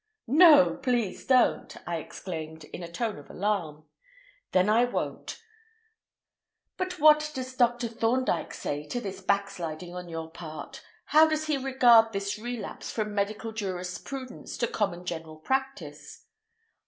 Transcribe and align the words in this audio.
"No, 0.25 0.77
please 0.81 1.27
don't!" 1.27 1.77
I 1.87 1.97
exclaimed 1.97 2.63
in 2.63 2.81
a 2.81 2.91
tone 2.91 3.19
of 3.19 3.29
alarm. 3.29 3.85
"Then 4.51 4.67
I 4.67 4.83
won't. 4.83 5.39
But 6.75 6.97
what 6.97 7.29
does 7.35 7.53
Dr. 7.55 7.87
Thorndyke 7.87 8.51
say 8.51 8.83
to 8.87 8.99
this 8.99 9.21
backsliding 9.21 9.93
on 9.93 10.09
your 10.09 10.31
part? 10.31 10.81
How 11.05 11.27
does 11.27 11.45
he 11.45 11.55
regard 11.55 12.13
this 12.13 12.39
relapse 12.39 12.89
from 12.91 13.13
medical 13.13 13.51
jurisprudence 13.51 14.57
to 14.57 14.67
common 14.67 15.05
general 15.05 15.37
practice?" 15.37 16.25